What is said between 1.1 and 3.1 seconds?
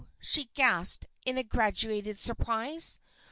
in graduated surprise.